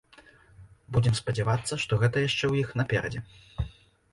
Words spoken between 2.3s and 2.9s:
ў іх